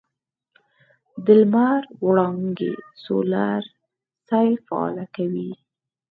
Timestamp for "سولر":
3.03-3.63